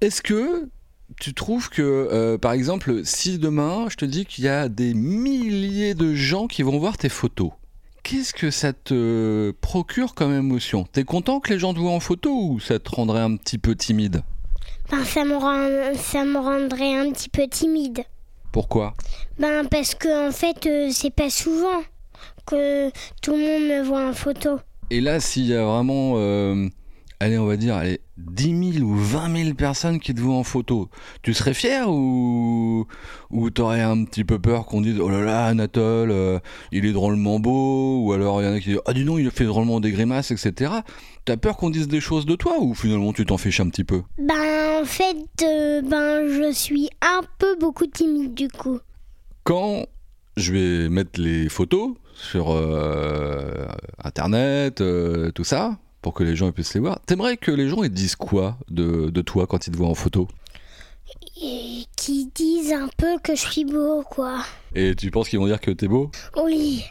Est-ce 0.00 0.22
que 0.22 0.68
tu 1.20 1.34
trouves 1.34 1.70
que, 1.70 2.36
par 2.36 2.52
exemple, 2.52 3.02
si 3.04 3.38
demain 3.38 3.86
je 3.90 3.96
te 3.96 4.04
dis 4.04 4.26
qu'il 4.26 4.44
y 4.44 4.48
a 4.48 4.68
des 4.68 4.94
milliers 4.94 5.94
de 5.94 6.14
gens 6.14 6.46
qui 6.46 6.62
vont 6.62 6.78
voir 6.78 6.98
tes 6.98 7.08
photos, 7.08 7.50
Qu'est-ce 8.10 8.34
que 8.34 8.50
ça 8.50 8.72
te 8.72 9.52
procure 9.60 10.14
comme 10.14 10.34
émotion? 10.34 10.84
T'es 10.90 11.04
content 11.04 11.38
que 11.38 11.52
les 11.52 11.60
gens 11.60 11.72
te 11.72 11.78
voient 11.78 11.92
en 11.92 12.00
photo 12.00 12.32
ou 12.32 12.58
ça 12.58 12.80
te 12.80 12.90
rendrait 12.90 13.20
un 13.20 13.36
petit 13.36 13.56
peu 13.56 13.76
timide? 13.76 14.24
Ben, 14.90 15.04
ça 15.04 15.24
me, 15.24 15.36
rend, 15.36 15.94
ça 15.94 16.24
me 16.24 16.40
rendrait 16.40 16.98
un 16.98 17.12
petit 17.12 17.28
peu 17.28 17.46
timide. 17.46 18.00
Pourquoi? 18.50 18.94
Ben, 19.38 19.64
parce 19.64 19.94
que, 19.94 20.28
en 20.28 20.32
fait, 20.32 20.66
euh, 20.66 20.88
c'est 20.92 21.14
pas 21.14 21.30
souvent 21.30 21.82
que 22.46 22.90
tout 23.22 23.30
le 23.30 23.38
monde 23.38 23.68
me 23.68 23.82
voit 23.84 24.08
en 24.08 24.12
photo. 24.12 24.58
Et 24.90 25.00
là, 25.00 25.20
s'il 25.20 25.46
y 25.46 25.54
a 25.54 25.64
vraiment, 25.64 26.14
euh, 26.16 26.68
allez, 27.20 27.38
on 27.38 27.46
va 27.46 27.56
dire, 27.56 27.76
allez, 27.76 28.00
10 28.16 28.78
000 28.78 28.84
ou 28.84 28.96
20 28.96 29.44
000 29.44 29.54
personnes 29.54 30.00
qui 30.00 30.14
te 30.14 30.20
voient 30.20 30.36
en 30.36 30.42
photo, 30.42 30.88
tu 31.22 31.34
serais 31.34 31.52
fier 31.52 31.88
ou, 31.88 32.86
ou 33.30 33.50
t'aurais 33.50 33.82
un 33.82 34.04
petit 34.04 34.24
peu 34.24 34.38
peur 34.38 34.64
qu'on 34.64 34.80
dise, 34.80 34.98
oh 34.98 35.10
là 35.10 35.20
là, 35.20 35.44
Anatole, 35.44 36.10
euh, 36.10 36.38
il 36.72 36.86
est 36.86 36.92
drôlement 36.92 37.38
beau, 37.38 38.00
ou 38.02 38.12
alors 38.14 38.40
il 38.40 38.46
y 38.46 38.48
en 38.48 38.54
a 38.54 38.60
qui 38.60 38.70
disent, 38.70 38.80
ah 38.86 38.94
dis 38.94 39.04
donc, 39.04 39.18
il 39.20 39.30
fait 39.30 39.44
drôlement 39.44 39.80
des 39.80 39.92
grimaces, 39.92 40.30
etc. 40.30 40.72
T'as 41.26 41.36
peur 41.36 41.58
qu'on 41.58 41.70
dise 41.70 41.88
des 41.88 42.00
choses 42.00 42.24
de 42.24 42.34
toi 42.34 42.58
ou 42.58 42.74
finalement 42.74 43.12
tu 43.12 43.26
t'en 43.26 43.36
fiches 43.36 43.60
un 43.60 43.68
petit 43.68 43.84
peu? 43.84 44.02
Ben, 44.18 44.80
en 44.80 44.84
fait, 44.86 45.16
euh, 45.42 45.82
ben, 45.82 46.26
je 46.26 46.52
suis 46.52 46.88
un 47.02 47.20
peu 47.38 47.54
beaucoup 47.60 47.86
timide 47.86 48.34
du 48.34 48.48
coup. 48.48 48.80
quand 49.44 49.84
je 50.36 50.52
vais 50.52 50.88
mettre 50.88 51.20
les 51.20 51.50
photos 51.50 51.90
sur 52.14 52.50
euh, 52.50 53.66
internet, 54.02 54.82
tout 55.34 55.44
ça, 55.44 55.76
pour 56.02 56.14
que 56.14 56.22
les 56.24 56.36
gens 56.36 56.50
puissent 56.52 56.74
les 56.74 56.80
voir, 56.80 57.00
t'aimerais 57.06 57.36
que 57.36 57.50
les 57.50 57.68
gens 57.68 57.82
ils 57.82 57.90
disent 57.90 58.16
quoi 58.16 58.56
de, 58.68 59.10
de 59.10 59.20
toi 59.22 59.46
quand 59.46 59.66
ils 59.66 59.70
te 59.72 59.76
voient 59.76 59.88
en 59.88 59.94
photo? 59.94 60.28
Et 61.42 61.84
qui 61.96 62.30
disent 62.34 62.72
un 62.72 62.88
peu 62.96 63.18
que 63.22 63.34
je 63.34 63.40
suis 63.40 63.64
beau, 63.64 64.02
quoi. 64.02 64.44
Et 64.74 64.94
tu 64.94 65.10
penses 65.10 65.28
qu'ils 65.28 65.38
vont 65.38 65.46
dire 65.46 65.60
que 65.60 65.70
t'es 65.70 65.88
beau? 65.88 66.10
Oui, 66.36 66.84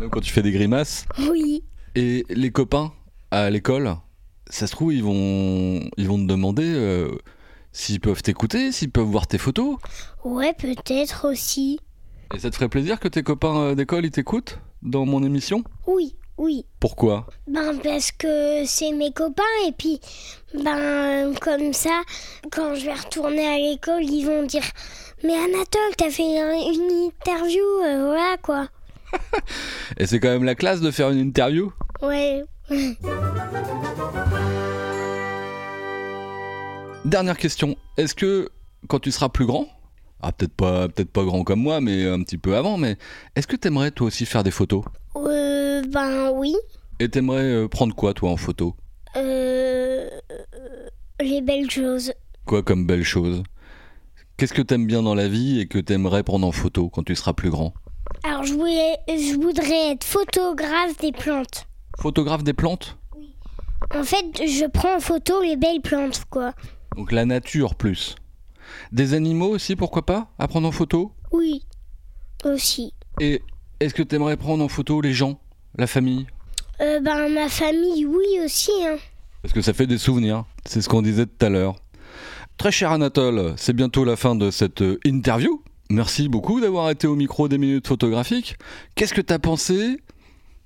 Même 0.00 0.10
quand 0.10 0.20
tu 0.20 0.32
fais 0.32 0.42
des 0.42 0.52
grimaces? 0.52 1.06
Oui. 1.30 1.62
Et 1.94 2.24
les 2.30 2.50
copains 2.50 2.92
à 3.30 3.50
l'école, 3.50 3.94
ça 4.48 4.66
se 4.66 4.72
trouve, 4.72 4.92
ils 4.94 5.04
vont, 5.04 5.80
ils 5.96 6.08
vont 6.08 6.18
te 6.18 6.26
demander 6.26 6.64
euh, 6.64 7.10
s'ils 7.72 8.00
peuvent 8.00 8.22
t'écouter, 8.22 8.72
s'ils 8.72 8.90
peuvent 8.90 9.04
voir 9.06 9.26
tes 9.26 9.38
photos. 9.38 9.76
Ouais, 10.24 10.54
peut-être 10.54 11.30
aussi. 11.30 11.78
Et 12.34 12.38
ça 12.38 12.50
te 12.50 12.54
ferait 12.56 12.68
plaisir 12.70 12.98
que 12.98 13.08
tes 13.08 13.22
copains 13.22 13.56
euh, 13.58 13.74
d'école 13.74 14.06
ils 14.06 14.10
t'écoutent 14.10 14.58
dans 14.82 15.04
mon 15.04 15.22
émission? 15.22 15.62
Oui, 15.86 16.16
oui. 16.38 16.64
Pourquoi? 16.80 17.26
Ben, 17.46 17.78
parce 17.82 18.10
que 18.12 18.64
c'est 18.66 18.92
mes 18.92 19.12
copains 19.12 19.42
et 19.68 19.72
puis, 19.72 20.00
ben, 20.54 21.32
comme 21.40 21.72
ça, 21.72 22.02
quand 22.50 22.74
je 22.74 22.86
vais 22.86 22.94
retourner 22.94 23.46
à 23.46 23.58
l'école, 23.58 24.02
ils 24.04 24.24
vont 24.26 24.42
dire 24.44 24.64
Mais 25.24 25.34
Anatole, 25.34 25.94
t'as 25.96 26.10
fait 26.10 26.40
un- 26.40 26.52
une 26.72 26.90
interview, 27.10 27.62
euh, 27.84 28.06
voilà 28.06 28.36
quoi. 28.42 28.68
Et 29.98 30.06
c'est 30.06 30.18
quand 30.20 30.30
même 30.30 30.44
la 30.44 30.54
classe 30.54 30.80
de 30.80 30.90
faire 30.90 31.10
une 31.10 31.18
interview? 31.20 31.72
Ouais. 32.02 32.42
Dernière 37.04 37.36
question. 37.36 37.76
Est-ce 37.96 38.14
que 38.14 38.48
quand 38.88 38.98
tu 39.00 39.10
seras 39.10 39.28
plus 39.28 39.44
grand, 39.46 39.66
ah 40.22 40.32
peut-être 40.32 40.54
pas, 40.54 40.88
peut-être 40.88 41.10
pas 41.10 41.24
grand 41.24 41.42
comme 41.44 41.60
moi, 41.60 41.80
mais 41.80 42.06
un 42.06 42.22
petit 42.22 42.38
peu 42.38 42.56
avant, 42.56 42.76
mais 42.78 42.96
est-ce 43.36 43.46
que 43.46 43.56
t'aimerais 43.56 43.90
toi 43.90 44.06
aussi 44.06 44.24
faire 44.24 44.42
des 44.44 44.50
photos? 44.52 44.84
Euh, 45.16 45.61
ben 45.88 46.30
oui. 46.30 46.54
Et 47.00 47.08
t'aimerais 47.08 47.42
euh, 47.42 47.68
prendre 47.68 47.94
quoi 47.94 48.14
toi 48.14 48.30
en 48.30 48.36
photo? 48.36 48.76
Euh, 49.16 50.08
les 51.20 51.40
belles 51.40 51.70
choses. 51.70 52.12
Quoi 52.46 52.62
comme 52.62 52.86
belle 52.86 53.04
chose 53.04 53.42
Qu'est-ce 54.36 54.54
que 54.54 54.62
t'aimes 54.62 54.86
bien 54.86 55.02
dans 55.02 55.14
la 55.14 55.28
vie 55.28 55.60
et 55.60 55.66
que 55.66 55.78
t'aimerais 55.78 56.22
prendre 56.22 56.46
en 56.46 56.52
photo 56.52 56.88
quand 56.88 57.04
tu 57.04 57.14
seras 57.14 57.32
plus 57.32 57.50
grand? 57.50 57.74
Alors 58.24 58.44
je 58.44 58.54
voulais, 58.54 58.96
je 59.08 59.34
voudrais 59.34 59.92
être 59.92 60.04
photographe 60.04 60.96
des 60.98 61.12
plantes. 61.12 61.66
Photographe 61.98 62.42
des 62.42 62.52
plantes? 62.52 62.96
En 63.94 64.04
fait, 64.04 64.24
je 64.46 64.66
prends 64.66 64.96
en 64.96 65.00
photo 65.00 65.42
les 65.42 65.56
belles 65.56 65.80
plantes, 65.82 66.24
quoi. 66.30 66.54
Donc 66.96 67.12
la 67.12 67.24
nature 67.24 67.74
plus. 67.74 68.16
Des 68.90 69.14
animaux 69.14 69.48
aussi, 69.48 69.76
pourquoi 69.76 70.06
pas 70.06 70.28
À 70.38 70.48
prendre 70.48 70.66
en 70.68 70.72
photo? 70.72 71.12
Oui, 71.30 71.64
aussi. 72.44 72.94
Et 73.20 73.42
est-ce 73.80 73.94
que 73.94 74.02
t'aimerais 74.02 74.36
prendre 74.36 74.64
en 74.64 74.68
photo 74.68 75.00
les 75.00 75.12
gens? 75.12 75.40
La 75.76 75.86
famille 75.86 76.26
Euh, 76.80 77.00
ben 77.00 77.28
ma 77.32 77.48
famille, 77.48 78.04
oui 78.06 78.40
aussi. 78.44 78.70
Hein. 78.84 78.96
Parce 79.42 79.54
que 79.54 79.62
ça 79.62 79.72
fait 79.72 79.86
des 79.86 79.98
souvenirs. 79.98 80.44
C'est 80.66 80.80
ce 80.82 80.88
qu'on 80.88 81.02
disait 81.02 81.26
tout 81.26 81.44
à 81.46 81.48
l'heure. 81.48 81.76
Très 82.58 82.70
cher 82.70 82.92
Anatole, 82.92 83.54
c'est 83.56 83.72
bientôt 83.72 84.04
la 84.04 84.16
fin 84.16 84.34
de 84.34 84.50
cette 84.50 84.82
euh, 84.82 84.98
interview. 85.04 85.62
Merci 85.90 86.28
beaucoup 86.28 86.60
d'avoir 86.60 86.90
été 86.90 87.06
au 87.06 87.16
micro 87.16 87.48
des 87.48 87.58
minutes 87.58 87.86
photographiques. 87.86 88.56
Qu'est-ce 88.94 89.14
que 89.14 89.20
t'as 89.20 89.38
pensé 89.38 89.98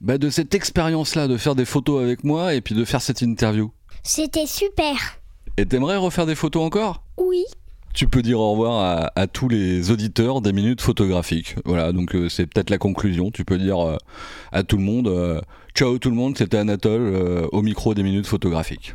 bah, 0.00 0.18
de 0.18 0.28
cette 0.30 0.54
expérience-là, 0.54 1.26
de 1.28 1.36
faire 1.36 1.54
des 1.54 1.64
photos 1.64 2.02
avec 2.02 2.22
moi 2.24 2.54
et 2.54 2.60
puis 2.60 2.74
de 2.74 2.84
faire 2.84 3.00
cette 3.02 3.22
interview? 3.22 3.70
C'était 4.02 4.46
super. 4.46 4.96
Et 5.56 5.64
t'aimerais 5.66 5.96
refaire 5.96 6.26
des 6.26 6.34
photos 6.34 6.62
encore? 6.64 7.02
Oui. 7.16 7.44
Tu 7.96 8.06
peux 8.06 8.20
dire 8.20 8.38
au 8.38 8.50
revoir 8.52 8.78
à, 8.78 9.10
à 9.16 9.26
tous 9.26 9.48
les 9.48 9.90
auditeurs 9.90 10.42
des 10.42 10.52
minutes 10.52 10.82
photographiques. 10.82 11.56
Voilà, 11.64 11.92
donc 11.92 12.14
euh, 12.14 12.28
c'est 12.28 12.46
peut-être 12.46 12.68
la 12.68 12.76
conclusion. 12.76 13.30
Tu 13.30 13.44
peux 13.46 13.56
dire 13.56 13.80
euh, 13.80 13.96
à 14.52 14.62
tout 14.62 14.76
le 14.76 14.82
monde 14.82 15.08
euh, 15.08 15.40
ciao 15.74 15.98
tout 15.98 16.10
le 16.10 16.16
monde, 16.16 16.36
c'était 16.36 16.58
Anatole 16.58 17.48
au 17.52 17.62
micro 17.62 17.94
des 17.94 18.02
minutes 18.02 18.26
photographiques. 18.26 18.94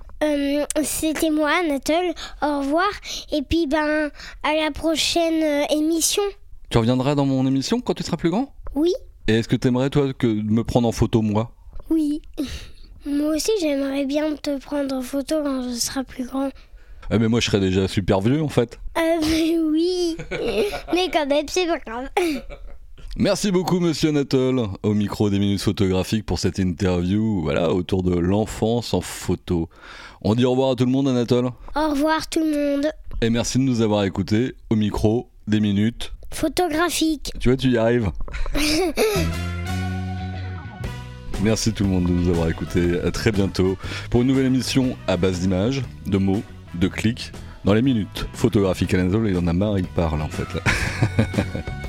C'était 0.83 1.31
moi, 1.31 1.51
Anatole. 1.63 2.13
Au 2.43 2.59
revoir. 2.59 2.89
Et 3.31 3.41
puis, 3.41 3.67
ben, 3.67 4.09
à 4.43 4.53
la 4.55 4.71
prochaine 4.71 5.65
émission. 5.71 6.23
Tu 6.69 6.77
reviendras 6.77 7.15
dans 7.15 7.25
mon 7.25 7.45
émission 7.47 7.81
quand 7.81 7.95
tu 7.95 8.03
seras 8.03 8.17
plus 8.17 8.29
grand? 8.29 8.53
Oui, 8.75 8.93
Et 9.27 9.33
est-ce 9.33 9.47
que 9.47 9.55
t'aimerais 9.55 9.89
toi 9.89 10.13
que 10.13 10.27
de 10.27 10.51
me 10.51 10.63
prendre 10.63 10.87
en 10.87 10.91
photo 10.91 11.21
moi? 11.21 11.51
Oui. 11.89 12.21
Moi 13.05 13.35
aussi, 13.35 13.49
j'aimerais 13.59 14.05
bien 14.05 14.35
te 14.35 14.59
prendre 14.59 14.93
en 14.95 15.01
photo 15.01 15.37
quand 15.43 15.63
je 15.63 15.73
serai 15.73 16.03
plus 16.03 16.25
grand. 16.25 16.51
Ah 17.09 17.17
mais 17.19 17.27
moi 17.27 17.39
je 17.39 17.47
serais 17.47 17.59
déjà 17.59 17.87
super 17.87 18.21
vieux 18.21 18.41
en 18.41 18.47
fait. 18.49 18.79
Euh, 18.97 19.01
mais 19.21 19.57
oui. 19.59 20.15
mais 20.93 21.09
quand 21.11 21.25
même, 21.27 21.45
c'est 21.49 21.65
pas 21.67 21.79
grave. 21.79 22.09
Merci 23.17 23.51
beaucoup 23.51 23.79
Monsieur 23.81 24.09
Anatole 24.09 24.61
au 24.83 24.93
micro 24.93 25.29
des 25.29 25.37
minutes 25.39 25.61
photographiques 25.61 26.25
pour 26.25 26.39
cette 26.39 26.59
interview 26.59 27.41
voilà 27.41 27.73
autour 27.73 28.03
de 28.03 28.15
l'enfance 28.15 28.93
en 28.93 29.01
photo. 29.01 29.67
On 30.21 30.35
dit 30.35 30.45
au 30.45 30.51
revoir 30.51 30.71
à 30.71 30.75
tout 30.75 30.85
le 30.85 30.91
monde 30.91 31.09
Anatole 31.09 31.49
Au 31.75 31.89
revoir 31.89 32.29
tout 32.29 32.39
le 32.39 32.77
monde. 32.77 32.87
et 33.21 33.29
merci 33.29 33.57
de 33.57 33.63
nous 33.63 33.81
avoir 33.81 34.05
écoutés 34.05 34.55
au 34.69 34.75
micro 34.75 35.29
des 35.47 35.59
minutes. 35.59 36.13
Photographique. 36.33 37.33
Tu 37.39 37.49
vois 37.49 37.57
tu 37.57 37.71
y 37.71 37.77
arrives. 37.77 38.09
Merci 41.43 41.73
tout 41.73 41.83
le 41.83 41.89
monde 41.89 42.05
de 42.05 42.11
nous 42.11 42.29
avoir 42.29 42.49
écoutés. 42.49 42.99
À 43.01 43.09
très 43.11 43.31
bientôt 43.31 43.75
pour 44.11 44.21
une 44.21 44.27
nouvelle 44.27 44.45
émission 44.45 44.95
à 45.07 45.17
base 45.17 45.39
d'images, 45.39 45.81
de 46.05 46.17
mots, 46.19 46.43
de 46.75 46.87
clics 46.87 47.31
dans 47.65 47.73
les 47.73 47.81
minutes 47.81 48.27
photographiques. 48.33 48.93
Anatole 48.93 49.29
il 49.29 49.37
en 49.37 49.47
a 49.47 49.53
marre, 49.53 49.77
il 49.79 49.87
parle 49.87 50.21
en 50.21 50.29
fait. 50.29 50.47